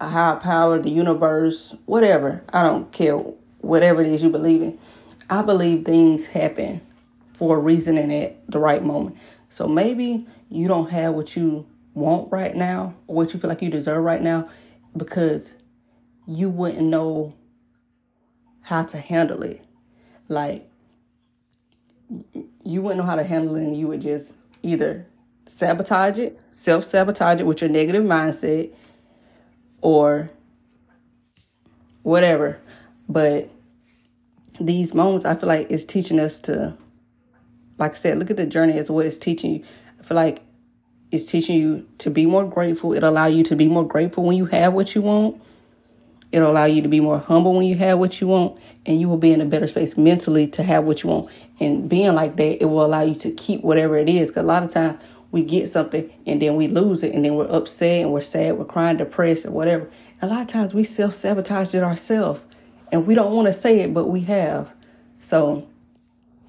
a 0.00 0.08
higher 0.08 0.36
power, 0.36 0.78
the 0.78 0.90
universe, 0.90 1.74
whatever, 1.86 2.42
I 2.52 2.62
don't 2.62 2.90
care, 2.90 3.16
whatever 3.58 4.00
it 4.00 4.08
is 4.08 4.22
you 4.22 4.30
believe 4.30 4.62
in. 4.62 4.78
I 5.28 5.42
believe 5.42 5.84
things 5.84 6.26
happen 6.26 6.80
for 7.34 7.56
a 7.56 7.60
reason 7.60 7.96
and 7.98 8.12
at 8.12 8.50
the 8.50 8.58
right 8.58 8.82
moment. 8.82 9.16
So 9.50 9.68
maybe 9.68 10.26
you 10.48 10.68
don't 10.68 10.90
have 10.90 11.14
what 11.14 11.36
you 11.36 11.66
want 11.94 12.32
right 12.32 12.54
now 12.54 12.94
or 13.06 13.16
what 13.16 13.32
you 13.32 13.40
feel 13.40 13.50
like 13.50 13.62
you 13.62 13.70
deserve 13.70 14.02
right 14.02 14.22
now 14.22 14.48
because 14.96 15.54
you 16.26 16.48
wouldn't 16.48 16.86
know 16.86 17.34
how 18.62 18.84
to 18.84 18.98
handle 18.98 19.42
it. 19.42 19.64
Like, 20.28 20.68
you 22.64 22.82
wouldn't 22.82 22.98
know 22.98 23.06
how 23.06 23.16
to 23.16 23.24
handle 23.24 23.56
it, 23.56 23.62
and 23.62 23.76
you 23.76 23.88
would 23.88 24.00
just 24.00 24.36
either 24.62 25.06
sabotage 25.46 26.18
it, 26.18 26.40
self 26.50 26.84
sabotage 26.84 27.40
it 27.40 27.46
with 27.46 27.60
your 27.60 27.70
negative 27.70 28.04
mindset, 28.04 28.72
or 29.80 30.30
whatever. 32.02 32.58
But 33.08 33.50
these 34.60 34.94
moments, 34.94 35.24
I 35.24 35.34
feel 35.34 35.48
like 35.48 35.70
it's 35.70 35.84
teaching 35.84 36.20
us 36.20 36.40
to, 36.40 36.76
like 37.78 37.92
I 37.92 37.96
said, 37.96 38.18
look 38.18 38.30
at 38.30 38.36
the 38.36 38.46
journey 38.46 38.78
as 38.78 38.90
what 38.90 39.06
it's 39.06 39.18
teaching 39.18 39.54
you. 39.54 39.64
I 39.98 40.02
feel 40.02 40.16
like 40.16 40.42
it's 41.10 41.26
teaching 41.26 41.58
you 41.58 41.88
to 41.98 42.10
be 42.10 42.26
more 42.26 42.46
grateful. 42.46 42.92
It'll 42.92 43.10
allow 43.10 43.26
you 43.26 43.42
to 43.44 43.56
be 43.56 43.66
more 43.66 43.86
grateful 43.86 44.24
when 44.24 44.36
you 44.36 44.46
have 44.46 44.72
what 44.74 44.94
you 44.94 45.02
want. 45.02 45.40
It'll 46.30 46.50
allow 46.50 46.66
you 46.66 46.80
to 46.82 46.88
be 46.88 47.00
more 47.00 47.18
humble 47.18 47.54
when 47.54 47.66
you 47.66 47.74
have 47.76 47.98
what 47.98 48.20
you 48.20 48.28
want, 48.28 48.56
and 48.86 49.00
you 49.00 49.08
will 49.08 49.16
be 49.16 49.32
in 49.32 49.40
a 49.40 49.44
better 49.44 49.66
space 49.66 49.96
mentally 49.96 50.46
to 50.48 50.62
have 50.62 50.84
what 50.84 51.02
you 51.02 51.10
want. 51.10 51.28
And 51.58 51.88
being 51.88 52.14
like 52.14 52.36
that, 52.36 52.62
it 52.62 52.66
will 52.66 52.84
allow 52.84 53.00
you 53.00 53.16
to 53.16 53.32
keep 53.32 53.62
whatever 53.62 53.96
it 53.96 54.08
is. 54.08 54.30
Because 54.30 54.44
a 54.44 54.46
lot 54.46 54.62
of 54.62 54.70
times 54.70 55.02
we 55.30 55.44
get 55.44 55.68
something 55.68 56.12
and 56.26 56.42
then 56.42 56.56
we 56.56 56.66
lose 56.66 57.02
it, 57.02 57.14
and 57.14 57.24
then 57.24 57.34
we're 57.36 57.50
upset 57.50 58.02
and 58.02 58.12
we're 58.12 58.20
sad, 58.20 58.58
we're 58.58 58.64
crying, 58.64 58.96
depressed, 58.96 59.46
or 59.46 59.50
whatever. 59.50 59.88
A 60.22 60.26
lot 60.26 60.42
of 60.42 60.48
times 60.48 60.74
we 60.74 60.84
self 60.84 61.14
sabotage 61.14 61.74
it 61.74 61.82
ourselves, 61.82 62.40
and 62.92 63.06
we 63.06 63.14
don't 63.14 63.32
want 63.32 63.46
to 63.46 63.52
say 63.52 63.80
it, 63.80 63.94
but 63.94 64.06
we 64.06 64.22
have. 64.22 64.72
So, 65.20 65.68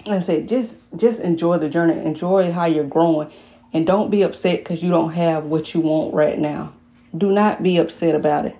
like 0.06 0.18
I 0.18 0.20
said, 0.20 0.48
just 0.48 0.76
just 0.96 1.20
enjoy 1.20 1.58
the 1.58 1.68
journey, 1.68 1.94
enjoy 2.04 2.52
how 2.52 2.64
you're 2.64 2.84
growing, 2.84 3.30
and 3.72 3.86
don't 3.86 4.10
be 4.10 4.22
upset 4.22 4.58
because 4.58 4.82
you 4.82 4.90
don't 4.90 5.12
have 5.12 5.44
what 5.44 5.74
you 5.74 5.80
want 5.80 6.14
right 6.14 6.38
now. 6.38 6.72
Do 7.16 7.30
not 7.30 7.62
be 7.62 7.76
upset 7.76 8.14
about 8.14 8.46
it 8.46 8.56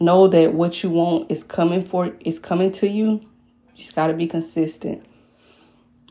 know 0.00 0.28
that 0.28 0.54
what 0.54 0.82
you 0.82 0.90
want 0.90 1.30
is 1.30 1.42
coming 1.42 1.84
for 1.84 2.14
is 2.20 2.38
coming 2.38 2.70
to 2.72 2.88
you 2.88 3.10
You 3.74 3.84
just 3.84 3.94
got 3.94 4.08
to 4.08 4.14
be 4.14 4.26
consistent. 4.26 5.04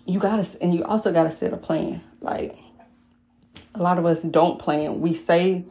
You 0.06 0.20
got 0.20 0.44
to, 0.44 0.63
and 0.63 0.74
you 0.74 0.84
also 0.84 1.12
got 1.12 1.24
to 1.24 1.32
set 1.32 1.54
a 1.54 1.58
plan. 1.58 2.01
Like, 2.22 2.58
a 3.75 3.81
lot 3.81 3.97
of 3.97 4.05
us 4.05 4.21
don't 4.21 4.59
plan. 4.59 5.00
We 5.00 5.13
say 5.13 5.65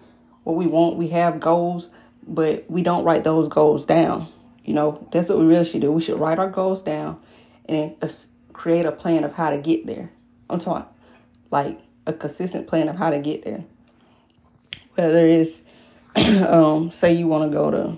what 0.44 0.56
we 0.56 0.66
want, 0.66 0.96
we 0.96 1.08
have 1.08 1.40
goals, 1.40 1.88
but 2.26 2.64
we 2.68 2.82
don't 2.82 3.04
write 3.04 3.24
those 3.24 3.48
goals 3.48 3.84
down. 3.84 4.28
You 4.64 4.74
know, 4.74 5.08
that's 5.12 5.28
what 5.28 5.38
we 5.38 5.46
really 5.46 5.64
should 5.64 5.80
do. 5.80 5.92
We 5.92 6.02
should 6.02 6.18
write 6.18 6.38
our 6.38 6.50
goals 6.50 6.82
down 6.82 7.20
and 7.66 7.94
create 8.52 8.84
a 8.84 8.92
plan 8.92 9.24
of 9.24 9.32
how 9.32 9.50
to 9.50 9.58
get 9.58 9.86
there. 9.86 10.10
I'm 10.48 10.58
talking 10.58 10.88
like 11.50 11.80
a 12.06 12.12
consistent 12.12 12.66
plan 12.66 12.88
of 12.88 12.96
how 12.96 13.10
to 13.10 13.18
get 13.18 13.44
there. 13.44 13.64
Whether 14.94 15.26
it's, 15.26 15.62
um, 16.46 16.90
say 16.90 17.12
you 17.12 17.26
want 17.26 17.50
to 17.50 17.56
go 17.56 17.70
to 17.70 17.96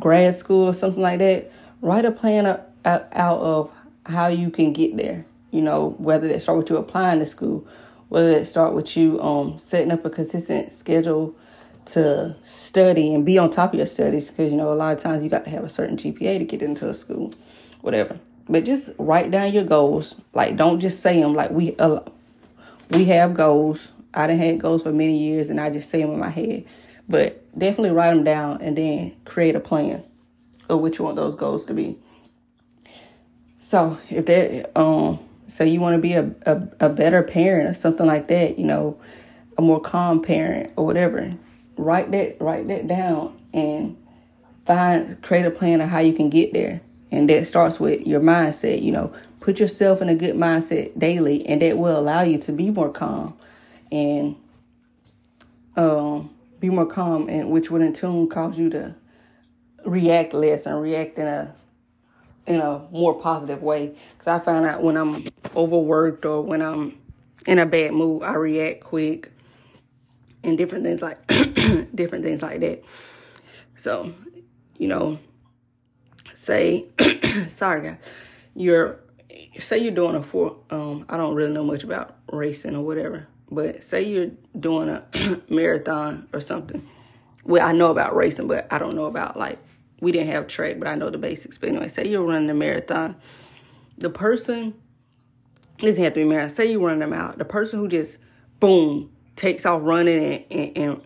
grad 0.00 0.36
school 0.36 0.66
or 0.66 0.72
something 0.72 1.02
like 1.02 1.18
that, 1.18 1.50
write 1.80 2.04
a 2.04 2.10
plan 2.10 2.46
out 2.84 3.08
of 3.12 3.70
how 4.06 4.28
you 4.28 4.50
can 4.50 4.72
get 4.72 4.96
there. 4.96 5.26
You 5.50 5.62
know, 5.62 5.94
whether 5.98 6.28
that 6.28 6.42
start 6.42 6.58
with 6.58 6.70
you 6.70 6.76
applying 6.76 7.20
to 7.20 7.26
school, 7.26 7.66
whether 8.08 8.32
that 8.32 8.46
start 8.46 8.74
with 8.74 8.96
you 8.96 9.20
um, 9.20 9.58
setting 9.58 9.90
up 9.90 10.04
a 10.04 10.10
consistent 10.10 10.72
schedule 10.72 11.34
to 11.86 12.34
study 12.42 13.14
and 13.14 13.26
be 13.26 13.38
on 13.38 13.50
top 13.50 13.72
of 13.72 13.76
your 13.76 13.86
studies 13.86 14.30
because 14.30 14.50
you 14.50 14.56
know 14.56 14.72
a 14.72 14.74
lot 14.74 14.94
of 14.94 15.02
times 15.02 15.22
you 15.22 15.28
got 15.28 15.44
to 15.44 15.50
have 15.50 15.64
a 15.64 15.68
certain 15.68 15.96
GPA 15.96 16.38
to 16.38 16.44
get 16.44 16.62
into 16.62 16.88
a 16.88 16.94
school, 16.94 17.32
whatever. 17.80 18.18
But 18.48 18.64
just 18.64 18.90
write 18.98 19.30
down 19.30 19.52
your 19.52 19.64
goals. 19.64 20.16
Like 20.32 20.56
don't 20.56 20.80
just 20.80 21.00
say 21.00 21.20
them. 21.20 21.34
Like 21.34 21.50
we 21.50 21.76
uh, 21.76 22.00
we 22.90 23.04
have 23.06 23.34
goals. 23.34 23.90
I 24.14 24.26
done 24.26 24.38
had 24.38 24.60
goals 24.60 24.84
for 24.84 24.92
many 24.92 25.18
years 25.18 25.50
and 25.50 25.60
I 25.60 25.70
just 25.70 25.90
say 25.90 26.00
them 26.00 26.12
in 26.12 26.20
my 26.20 26.30
head. 26.30 26.64
But 27.08 27.42
definitely 27.58 27.90
write 27.90 28.14
them 28.14 28.24
down 28.24 28.62
and 28.62 28.76
then 28.76 29.16
create 29.24 29.56
a 29.56 29.60
plan 29.60 30.02
of 30.68 30.80
what 30.80 30.98
you 30.98 31.04
want 31.04 31.16
those 31.16 31.34
goals 31.34 31.66
to 31.66 31.74
be. 31.74 31.98
So 33.58 33.98
if 34.10 34.26
that 34.26 34.78
um 34.78 35.18
say 35.46 35.68
you 35.68 35.80
want 35.80 35.94
to 35.94 36.00
be 36.00 36.14
a, 36.14 36.30
a, 36.46 36.62
a 36.80 36.88
better 36.88 37.22
parent 37.22 37.68
or 37.68 37.74
something 37.74 38.06
like 38.06 38.28
that, 38.28 38.58
you 38.58 38.64
know, 38.64 38.98
a 39.58 39.62
more 39.62 39.80
calm 39.80 40.22
parent 40.22 40.72
or 40.76 40.84
whatever, 40.84 41.34
write 41.76 42.10
that 42.12 42.40
write 42.40 42.68
that 42.68 42.86
down 42.86 43.38
and 43.52 43.96
find 44.66 45.20
create 45.22 45.46
a 45.46 45.50
plan 45.50 45.80
of 45.80 45.88
how 45.88 46.00
you 46.00 46.12
can 46.12 46.30
get 46.30 46.52
there. 46.52 46.80
And 47.10 47.28
that 47.30 47.46
starts 47.46 47.78
with 47.78 48.06
your 48.06 48.20
mindset, 48.20 48.82
you 48.82 48.90
know, 48.90 49.12
put 49.40 49.60
yourself 49.60 50.02
in 50.02 50.08
a 50.08 50.14
good 50.14 50.34
mindset 50.34 50.98
daily 50.98 51.46
and 51.46 51.60
that 51.62 51.76
will 51.76 51.98
allow 51.98 52.22
you 52.22 52.38
to 52.38 52.52
be 52.52 52.70
more 52.70 52.90
calm 52.90 53.36
and 53.92 54.36
um 55.76 56.30
be 56.60 56.70
more 56.70 56.86
calm 56.86 57.28
and 57.28 57.50
which 57.50 57.70
would 57.70 57.82
in 57.82 57.92
tune 57.92 58.28
cause 58.28 58.58
you 58.58 58.70
to 58.70 58.94
react 59.84 60.32
less 60.32 60.64
and 60.64 60.80
react 60.80 61.18
in 61.18 61.26
a 61.26 61.54
in 62.46 62.60
a 62.60 62.86
more 62.90 63.20
positive 63.20 63.62
way. 63.62 63.94
Because 64.18 64.40
i 64.40 64.44
find 64.44 64.66
out 64.66 64.82
when 64.82 64.96
i'm 64.96 65.24
overworked 65.56 66.24
or 66.24 66.42
when 66.42 66.62
i'm 66.62 66.98
in 67.46 67.58
a 67.58 67.66
bad 67.66 67.92
mood 67.92 68.22
i 68.22 68.34
react 68.34 68.82
quick 68.82 69.30
and 70.42 70.58
different 70.58 70.84
things 70.84 71.02
like 71.02 71.26
different 71.94 72.24
things 72.24 72.42
like 72.42 72.60
that. 72.60 72.84
So 73.76 74.12
you 74.78 74.88
know 74.88 75.18
say 76.34 76.86
sorry 77.48 77.88
guys. 77.88 77.98
You're 78.54 79.00
say 79.58 79.78
you're 79.78 79.94
doing 79.94 80.14
a 80.14 80.22
four 80.22 80.56
um 80.70 81.06
i 81.08 81.16
don't 81.16 81.34
really 81.34 81.52
know 81.52 81.64
much 81.64 81.82
about 81.82 82.16
racing 82.30 82.76
or 82.76 82.82
whatever 82.82 83.26
but 83.50 83.82
say 83.82 84.02
you're 84.02 84.30
doing 84.58 84.88
a 84.88 85.04
marathon 85.48 86.28
or 86.32 86.40
something. 86.40 86.86
Well, 87.44 87.66
I 87.66 87.72
know 87.72 87.90
about 87.90 88.16
racing, 88.16 88.48
but 88.48 88.66
I 88.70 88.78
don't 88.78 88.94
know 88.94 89.04
about 89.04 89.38
like 89.38 89.58
we 90.04 90.12
didn't 90.12 90.28
have 90.28 90.46
track, 90.46 90.78
but 90.78 90.86
I 90.86 90.94
know 90.94 91.10
the 91.10 91.18
basics. 91.18 91.58
But 91.58 91.70
anyway, 91.70 91.88
say 91.88 92.06
you're 92.06 92.22
running 92.22 92.48
a 92.50 92.54
marathon. 92.54 93.16
The 93.98 94.10
person 94.10 94.74
doesn't 95.78 96.02
have 96.02 96.14
to 96.14 96.20
be 96.20 96.24
marathon. 96.24 96.54
Say 96.54 96.70
you 96.70 96.84
run 96.84 96.98
them 97.00 97.12
out. 97.12 97.38
The 97.38 97.44
person 97.44 97.80
who 97.80 97.88
just 97.88 98.18
boom 98.60 99.10
takes 99.34 99.66
off 99.66 99.80
running 99.82 100.22
and, 100.22 100.44
and, 100.52 100.78
and 100.78 101.02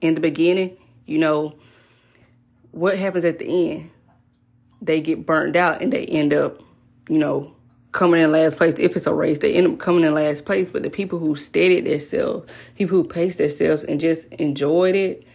in 0.00 0.14
the 0.14 0.20
beginning, 0.20 0.76
you 1.06 1.18
know, 1.18 1.56
what 2.70 2.96
happens 2.98 3.24
at 3.24 3.38
the 3.38 3.72
end? 3.72 3.90
They 4.80 5.00
get 5.00 5.26
burned 5.26 5.56
out 5.56 5.82
and 5.82 5.92
they 5.92 6.06
end 6.06 6.32
up, 6.32 6.62
you 7.08 7.18
know, 7.18 7.54
coming 7.92 8.22
in 8.22 8.32
last 8.32 8.56
place. 8.56 8.76
If 8.78 8.96
it's 8.96 9.06
a 9.06 9.12
race, 9.12 9.38
they 9.38 9.54
end 9.54 9.66
up 9.66 9.78
coming 9.78 10.04
in 10.04 10.14
last 10.14 10.44
place. 10.44 10.70
But 10.70 10.84
the 10.84 10.90
people 10.90 11.18
who 11.18 11.36
steadied 11.36 11.84
themselves, 11.84 12.50
people 12.76 12.96
who 12.96 13.04
paced 13.04 13.38
themselves 13.38 13.82
and 13.82 14.00
just 14.00 14.28
enjoyed 14.34 14.94
it, 14.94 15.26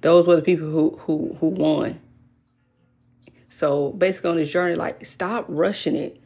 those 0.00 0.26
were 0.26 0.36
the 0.36 0.42
people 0.42 0.70
who 0.70 0.98
who 1.02 1.36
who 1.40 1.48
won. 1.48 2.00
So 3.48 3.90
basically 3.92 4.30
on 4.30 4.36
this 4.36 4.50
journey, 4.50 4.74
like 4.74 5.04
stop 5.06 5.44
rushing 5.48 5.96
it. 5.96 6.20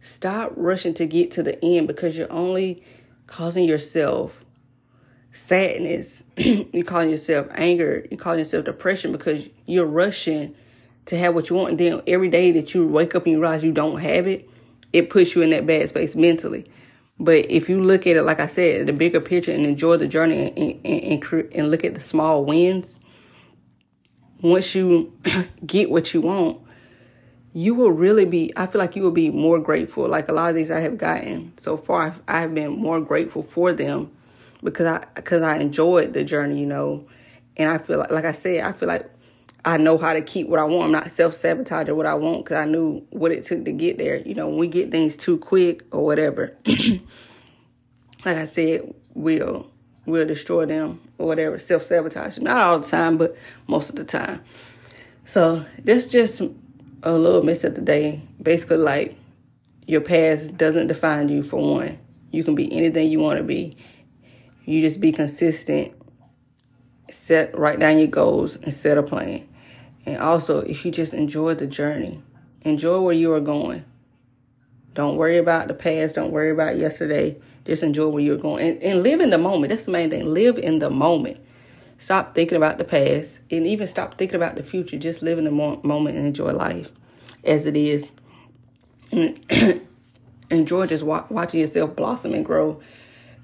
Stop 0.00 0.52
rushing 0.56 0.94
to 0.94 1.06
get 1.06 1.30
to 1.32 1.42
the 1.42 1.62
end 1.64 1.86
because 1.86 2.16
you're 2.16 2.32
only 2.32 2.84
causing 3.26 3.64
yourself 3.64 4.44
sadness. 5.32 6.22
you're 6.36 6.84
causing 6.84 7.10
yourself 7.10 7.46
anger. 7.52 8.06
You're 8.10 8.20
causing 8.20 8.40
yourself 8.40 8.64
depression 8.64 9.12
because 9.12 9.48
you're 9.66 9.86
rushing 9.86 10.54
to 11.06 11.18
have 11.18 11.34
what 11.34 11.50
you 11.50 11.56
want. 11.56 11.70
And 11.70 11.78
then 11.78 12.02
every 12.06 12.28
day 12.28 12.52
that 12.52 12.74
you 12.74 12.86
wake 12.86 13.14
up 13.14 13.24
and 13.24 13.32
you 13.32 13.40
realize 13.40 13.64
you 13.64 13.72
don't 13.72 13.98
have 14.00 14.26
it, 14.26 14.48
it 14.92 15.10
puts 15.10 15.34
you 15.34 15.42
in 15.42 15.50
that 15.50 15.66
bad 15.66 15.88
space 15.88 16.14
mentally. 16.14 16.70
But 17.18 17.50
if 17.50 17.68
you 17.68 17.82
look 17.82 18.06
at 18.06 18.16
it, 18.16 18.22
like 18.22 18.40
I 18.40 18.46
said, 18.46 18.86
the 18.86 18.92
bigger 18.92 19.20
picture 19.20 19.50
and 19.50 19.64
enjoy 19.64 19.96
the 19.96 20.06
journey 20.06 20.52
and, 20.56 20.80
and, 20.84 21.22
and, 21.22 21.52
and 21.52 21.70
look 21.70 21.84
at 21.84 21.94
the 21.94 22.00
small 22.00 22.44
wins, 22.44 22.98
once 24.40 24.74
you 24.74 25.12
get 25.66 25.90
what 25.90 26.14
you 26.14 26.20
want, 26.20 26.60
you 27.52 27.74
will 27.74 27.90
really 27.90 28.24
be, 28.24 28.52
I 28.56 28.66
feel 28.66 28.78
like 28.78 28.94
you 28.94 29.02
will 29.02 29.10
be 29.10 29.30
more 29.30 29.58
grateful. 29.58 30.08
Like 30.08 30.28
a 30.28 30.32
lot 30.32 30.50
of 30.50 30.56
these 30.56 30.70
I 30.70 30.80
have 30.80 30.98
gotten 30.98 31.52
so 31.56 31.76
far, 31.76 32.14
I 32.28 32.40
have 32.40 32.54
been 32.54 32.72
more 32.72 33.00
grateful 33.00 33.42
for 33.42 33.72
them 33.72 34.10
because 34.62 34.86
I, 34.86 35.04
because 35.14 35.42
I 35.42 35.56
enjoyed 35.56 36.12
the 36.12 36.24
journey, 36.24 36.60
you 36.60 36.66
know. 36.66 37.06
And 37.56 37.70
I 37.70 37.78
feel 37.78 37.98
like, 37.98 38.10
like 38.10 38.24
I 38.24 38.32
said, 38.32 38.62
I 38.62 38.72
feel 38.72 38.86
like 38.88 39.10
I 39.64 39.76
know 39.76 39.98
how 39.98 40.12
to 40.12 40.22
keep 40.22 40.48
what 40.48 40.60
I 40.60 40.64
want. 40.64 40.84
I'm 40.84 40.92
not 40.92 41.10
self 41.10 41.34
sabotaging 41.34 41.96
what 41.96 42.06
I 42.06 42.14
want 42.14 42.44
because 42.44 42.58
I 42.58 42.64
knew 42.64 43.04
what 43.10 43.32
it 43.32 43.44
took 43.44 43.64
to 43.64 43.72
get 43.72 43.98
there. 43.98 44.20
You 44.20 44.34
know, 44.34 44.48
when 44.48 44.58
we 44.58 44.68
get 44.68 44.92
things 44.92 45.16
too 45.16 45.38
quick 45.38 45.82
or 45.90 46.04
whatever, 46.04 46.56
like 48.24 48.36
I 48.36 48.44
said, 48.44 48.94
we'll 49.14 49.68
we'll 50.06 50.26
destroy 50.26 50.64
them 50.64 51.07
or 51.18 51.26
whatever. 51.26 51.58
Self 51.58 51.82
sabotage. 51.82 52.38
Not 52.38 52.58
all 52.58 52.78
the 52.78 52.88
time, 52.88 53.18
but 53.18 53.36
most 53.66 53.90
of 53.90 53.96
the 53.96 54.04
time. 54.04 54.40
So 55.24 55.64
that's 55.84 56.06
just 56.06 56.40
a 57.02 57.12
little 57.12 57.42
miss 57.42 57.64
of 57.64 57.74
the 57.74 57.80
day. 57.80 58.22
Basically, 58.42 58.78
like 58.78 59.16
your 59.86 60.00
past 60.00 60.56
doesn't 60.56 60.86
define 60.86 61.28
you 61.28 61.42
for 61.42 61.56
one. 61.58 61.98
You 62.30 62.44
can 62.44 62.54
be 62.54 62.72
anything 62.72 63.10
you 63.10 63.20
want 63.20 63.38
to 63.38 63.44
be. 63.44 63.76
You 64.64 64.80
just 64.80 65.00
be 65.00 65.12
consistent. 65.12 65.92
Set 67.10 67.58
write 67.58 67.80
down 67.80 67.98
your 67.98 68.06
goals 68.06 68.56
and 68.56 68.72
set 68.72 68.98
a 68.98 69.02
plan. 69.02 69.48
And 70.06 70.18
also, 70.18 70.60
if 70.60 70.84
you 70.84 70.90
just 70.90 71.14
enjoy 71.14 71.54
the 71.54 71.66
journey, 71.66 72.22
enjoy 72.62 73.00
where 73.00 73.14
you 73.14 73.32
are 73.32 73.40
going. 73.40 73.84
Don't 74.94 75.16
worry 75.16 75.38
about 75.38 75.68
the 75.68 75.74
past. 75.74 76.16
Don't 76.16 76.32
worry 76.32 76.50
about 76.50 76.76
yesterday. 76.76 77.36
Just 77.68 77.82
enjoy 77.82 78.08
where 78.08 78.22
you're 78.22 78.38
going 78.38 78.66
and, 78.66 78.82
and 78.82 79.02
live 79.02 79.20
in 79.20 79.30
the 79.30 79.38
moment. 79.38 79.70
That's 79.70 79.84
the 79.84 79.90
main 79.90 80.08
thing. 80.08 80.24
Live 80.24 80.56
in 80.56 80.78
the 80.78 80.88
moment. 80.88 81.38
Stop 81.98 82.34
thinking 82.34 82.56
about 82.56 82.78
the 82.78 82.84
past 82.84 83.40
and 83.50 83.66
even 83.66 83.86
stop 83.86 84.16
thinking 84.16 84.36
about 84.36 84.56
the 84.56 84.62
future. 84.62 84.96
Just 84.96 85.20
live 85.20 85.36
in 85.38 85.44
the 85.44 85.50
mo- 85.50 85.80
moment 85.82 86.16
and 86.16 86.26
enjoy 86.26 86.52
life 86.52 86.90
as 87.44 87.66
it 87.66 87.76
is. 87.76 88.10
Enjoy 90.50 90.86
just 90.86 91.04
wa- 91.04 91.26
watching 91.28 91.60
yourself 91.60 91.94
blossom 91.94 92.32
and 92.32 92.44
grow 92.44 92.80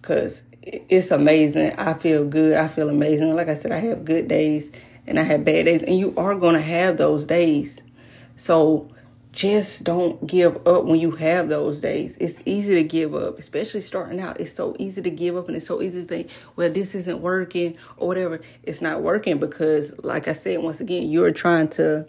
because 0.01 0.43
it's 0.63 1.11
amazing. 1.11 1.73
I 1.73 1.95
feel 1.95 2.25
good. 2.25 2.57
I 2.57 2.67
feel 2.67 2.89
amazing. 2.89 3.37
Like 3.37 3.49
I 3.49 3.55
said, 3.55 3.73
I 3.73 3.79
have 3.79 4.07
good 4.07 4.29
days 4.29 4.71
and 5.07 5.19
I 5.19 5.23
have 5.23 5.45
bad 5.45 5.67
days, 5.67 5.83
and 5.83 5.99
you 5.99 6.15
are 6.17 6.35
going 6.35 6.55
to 6.55 6.63
have 6.63 6.97
those 6.97 7.27
days. 7.27 7.83
So 8.37 8.91
just 9.35 9.83
don't 9.83 10.25
give 10.27 10.67
up 10.67 10.85
when 10.85 11.01
you 11.01 11.11
have 11.11 11.49
those 11.49 11.81
days. 11.81 12.17
It's 12.21 12.41
easy 12.45 12.75
to 12.77 12.85
give 12.85 13.15
up, 13.15 13.37
especially 13.39 13.81
starting 13.81 14.21
out. 14.21 14.41
It's 14.41 14.53
so 14.53 14.77
easy 14.79 15.03
to 15.03 15.11
give 15.11 15.37
up, 15.37 15.49
and 15.49 15.57
it's 15.57 15.67
so 15.67 15.83
easy 15.83 16.03
to 16.03 16.07
think, 16.07 16.31
well, 16.55 16.71
this 16.71 16.95
isn't 16.95 17.21
working 17.21 17.77
or 17.97 18.07
whatever. 18.07 18.41
It's 18.63 18.81
not 18.81 19.03
working 19.03 19.39
because, 19.39 19.93
like 20.05 20.29
I 20.29 20.35
said, 20.35 20.61
once 20.63 20.79
again, 20.79 21.11
you're 21.11 21.33
trying 21.33 21.69
to 21.71 22.07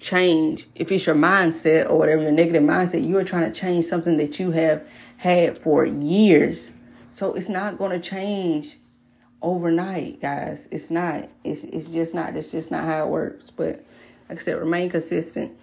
change. 0.00 0.66
If 0.74 0.92
it's 0.92 1.06
your 1.06 1.14
mindset 1.14 1.88
or 1.88 1.98
whatever, 1.98 2.22
your 2.22 2.32
negative 2.32 2.62
mindset, 2.62 3.06
you 3.06 3.16
are 3.16 3.24
trying 3.24 3.50
to 3.50 3.58
change 3.58 3.86
something 3.86 4.18
that 4.18 4.38
you 4.38 4.50
have 4.50 4.86
had 5.16 5.56
for 5.56 5.86
years. 5.86 6.72
So 7.10 7.32
it's 7.32 7.48
not 7.48 7.78
going 7.78 7.98
to 7.98 8.06
change 8.06 8.76
overnight, 9.40 10.20
guys. 10.20 10.68
It's 10.70 10.90
not. 10.90 11.28
It's 11.42 11.64
it's 11.64 11.88
just 11.88 12.14
not. 12.14 12.36
It's 12.36 12.50
just 12.50 12.70
not 12.70 12.84
how 12.84 13.06
it 13.06 13.08
works. 13.10 13.50
But 13.50 13.82
like 14.28 14.38
I 14.38 14.42
said, 14.42 14.58
remain 14.58 14.90
consistent. 14.90 15.58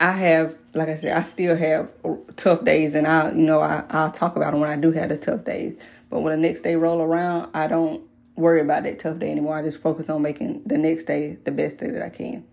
I 0.00 0.12
have, 0.12 0.56
like 0.74 0.88
I 0.88 0.96
said, 0.96 1.16
I 1.16 1.22
still 1.22 1.56
have 1.56 1.90
tough 2.36 2.64
days, 2.64 2.94
and 2.94 3.06
I, 3.06 3.30
you 3.30 3.36
know, 3.36 3.60
I 3.60 3.84
I'll 3.90 4.10
talk 4.10 4.36
about 4.36 4.52
them 4.52 4.60
when 4.60 4.70
I 4.70 4.76
do 4.76 4.92
have 4.92 5.10
the 5.10 5.18
tough 5.18 5.44
days. 5.44 5.76
But 6.08 6.20
when 6.20 6.40
the 6.40 6.48
next 6.48 6.62
day 6.62 6.74
roll 6.76 7.00
around, 7.02 7.50
I 7.54 7.66
don't 7.66 8.02
worry 8.34 8.60
about 8.60 8.84
that 8.84 8.98
tough 8.98 9.18
day 9.18 9.30
anymore. 9.30 9.58
I 9.58 9.62
just 9.62 9.80
focus 9.80 10.08
on 10.08 10.22
making 10.22 10.62
the 10.64 10.78
next 10.78 11.04
day 11.04 11.38
the 11.44 11.52
best 11.52 11.78
day 11.78 11.90
that 11.90 12.02
I 12.02 12.08
can. 12.08 12.44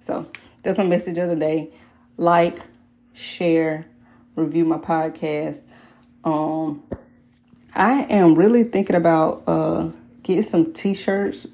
So 0.00 0.30
that's 0.62 0.78
my 0.78 0.84
message 0.84 1.18
of 1.18 1.28
the 1.28 1.36
day. 1.36 1.70
like, 2.16 2.58
share, 3.12 3.86
review 4.34 4.64
my 4.64 4.78
podcast. 4.78 5.62
Um, 6.24 6.82
I 7.74 8.04
am 8.04 8.34
really 8.34 8.64
thinking 8.64 8.96
about 8.96 9.44
uh, 9.46 9.90
getting 10.22 10.42
some 10.42 10.72
t-shirts, 10.72 11.46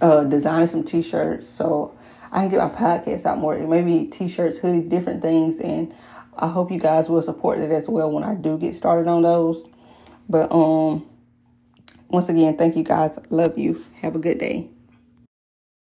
uh, 0.00 0.24
designing 0.24 0.68
some 0.68 0.84
t-shirts 0.84 1.46
so 1.46 1.96
I 2.30 2.40
can 2.40 2.50
get 2.50 2.58
my 2.58 2.68
podcast 2.68 3.26
out 3.26 3.38
more. 3.38 3.56
Maybe 3.58 4.06
t-shirts, 4.06 4.58
hoodies, 4.58 4.88
different 4.88 5.22
things, 5.22 5.58
and 5.58 5.94
I 6.36 6.48
hope 6.48 6.70
you 6.70 6.78
guys 6.78 7.08
will 7.08 7.22
support 7.22 7.58
it 7.58 7.70
as 7.70 7.88
well 7.88 8.10
when 8.10 8.24
I 8.24 8.34
do 8.34 8.58
get 8.58 8.76
started 8.76 9.08
on 9.08 9.22
those. 9.22 9.64
But 10.28 10.52
um, 10.52 11.06
once 12.08 12.28
again, 12.28 12.56
thank 12.56 12.76
you 12.76 12.84
guys. 12.84 13.18
Love 13.30 13.58
you. 13.58 13.84
Have 14.00 14.14
a 14.14 14.18
good 14.18 14.38
day. 14.38 14.70